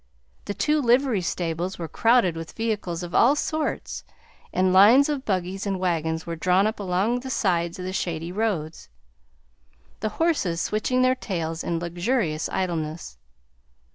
[0.45, 4.03] The two livery stables were crowded with vehicles of all sorts,
[4.51, 8.31] and lines of buggies and wagons were drawn up along the sides of the shady
[8.31, 8.89] roads,
[9.99, 13.19] the horses switching their tails in luxurious idleness.